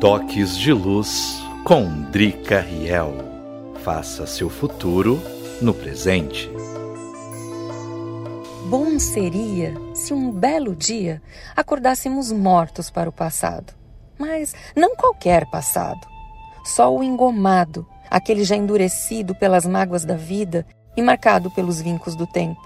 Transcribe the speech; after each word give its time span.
Toques 0.00 0.56
de 0.56 0.72
Luz 0.72 1.42
com 1.62 2.04
Drica 2.04 2.58
Riel. 2.58 3.12
Faça 3.84 4.26
seu 4.26 4.48
futuro 4.48 5.20
no 5.60 5.74
presente. 5.74 6.50
Bom 8.70 8.98
seria 8.98 9.74
se 9.92 10.14
um 10.14 10.32
belo 10.32 10.74
dia 10.74 11.20
acordássemos 11.54 12.32
mortos 12.32 12.88
para 12.88 13.10
o 13.10 13.12
passado. 13.12 13.74
Mas 14.18 14.54
não 14.74 14.96
qualquer 14.96 15.44
passado. 15.50 16.00
Só 16.64 16.90
o 16.90 17.04
engomado, 17.04 17.86
aquele 18.08 18.42
já 18.42 18.56
endurecido 18.56 19.34
pelas 19.34 19.66
mágoas 19.66 20.02
da 20.02 20.16
vida 20.16 20.66
e 20.96 21.02
marcado 21.02 21.50
pelos 21.50 21.78
vincos 21.78 22.16
do 22.16 22.26
tempo. 22.26 22.62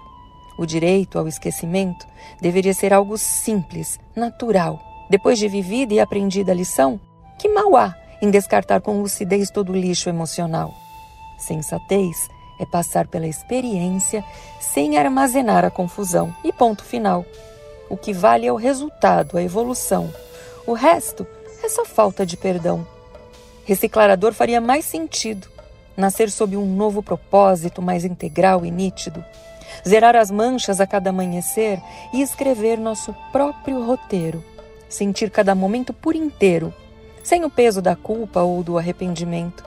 O 0.56 0.64
direito 0.64 1.18
ao 1.18 1.26
esquecimento 1.26 2.06
deveria 2.40 2.72
ser 2.72 2.92
algo 2.92 3.18
simples, 3.18 3.98
natural. 4.14 4.80
Depois 5.10 5.36
de 5.36 5.48
vivida 5.48 5.94
e 5.94 5.98
aprendida 5.98 6.52
a 6.52 6.54
lição, 6.54 7.00
que 7.38 7.48
mal 7.48 7.76
há 7.76 7.96
em 8.20 8.30
descartar 8.30 8.80
com 8.80 9.00
lucidez 9.00 9.50
todo 9.50 9.72
o 9.72 9.76
lixo 9.76 10.08
emocional? 10.08 10.74
Sensatez 11.38 12.28
é 12.58 12.64
passar 12.64 13.06
pela 13.06 13.26
experiência 13.26 14.24
sem 14.60 14.96
armazenar 14.96 15.64
a 15.64 15.70
confusão. 15.70 16.34
E 16.44 16.52
ponto 16.52 16.84
final. 16.84 17.24
O 17.88 17.96
que 17.96 18.12
vale 18.12 18.46
é 18.46 18.52
o 18.52 18.56
resultado, 18.56 19.36
a 19.36 19.42
evolução. 19.42 20.12
O 20.66 20.72
resto 20.72 21.26
é 21.62 21.68
só 21.68 21.84
falta 21.84 22.24
de 22.24 22.36
perdão. 22.36 22.86
Reciclar 23.64 24.10
a 24.10 24.16
dor 24.16 24.32
faria 24.32 24.60
mais 24.60 24.84
sentido. 24.84 25.48
Nascer 25.96 26.30
sob 26.30 26.56
um 26.56 26.66
novo 26.66 27.02
propósito 27.02 27.80
mais 27.80 28.04
integral 28.04 28.64
e 28.64 28.70
nítido. 28.70 29.24
Zerar 29.86 30.16
as 30.16 30.30
manchas 30.30 30.80
a 30.80 30.86
cada 30.86 31.10
amanhecer 31.10 31.80
e 32.12 32.22
escrever 32.22 32.78
nosso 32.78 33.14
próprio 33.32 33.84
roteiro. 33.84 34.42
Sentir 34.88 35.30
cada 35.30 35.54
momento 35.54 35.92
por 35.92 36.14
inteiro 36.14 36.72
sem 37.24 37.42
o 37.42 37.50
peso 37.50 37.80
da 37.80 37.96
culpa 37.96 38.42
ou 38.42 38.62
do 38.62 38.78
arrependimento. 38.78 39.64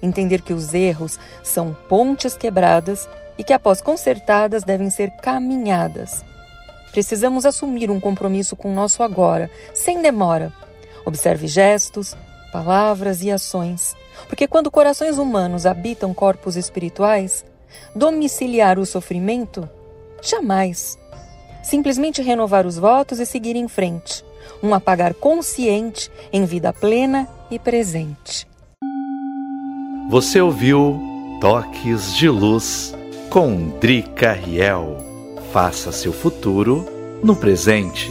Entender 0.00 0.40
que 0.40 0.52
os 0.54 0.72
erros 0.72 1.18
são 1.42 1.76
pontes 1.88 2.36
quebradas 2.36 3.08
e 3.36 3.42
que, 3.42 3.52
após 3.52 3.82
consertadas, 3.82 4.62
devem 4.62 4.88
ser 4.88 5.10
caminhadas. 5.10 6.24
Precisamos 6.92 7.44
assumir 7.44 7.90
um 7.90 8.00
compromisso 8.00 8.56
com 8.56 8.70
o 8.70 8.74
nosso 8.74 9.02
agora, 9.02 9.50
sem 9.74 10.00
demora. 10.00 10.52
Observe 11.04 11.48
gestos, 11.48 12.16
palavras 12.52 13.22
e 13.22 13.30
ações, 13.30 13.96
porque 14.28 14.46
quando 14.46 14.70
corações 14.70 15.18
humanos 15.18 15.66
habitam 15.66 16.14
corpos 16.14 16.56
espirituais, 16.56 17.44
domiciliar 17.94 18.78
o 18.78 18.86
sofrimento? 18.86 19.68
Jamais. 20.22 20.96
Simplesmente 21.62 22.22
renovar 22.22 22.66
os 22.66 22.78
votos 22.78 23.18
e 23.18 23.26
seguir 23.26 23.56
em 23.56 23.68
frente 23.68 24.24
um 24.62 24.74
apagar 24.74 25.14
consciente 25.14 26.10
em 26.32 26.44
vida 26.44 26.72
plena 26.72 27.28
e 27.50 27.58
presente. 27.58 28.46
Você 30.10 30.40
ouviu 30.40 31.00
Toques 31.40 32.14
de 32.16 32.28
Luz 32.28 32.94
com 33.30 33.78
Drica 33.78 34.32
Riel. 34.32 34.96
Faça 35.52 35.92
seu 35.92 36.12
futuro 36.12 36.86
no 37.22 37.36
presente. 37.36 38.10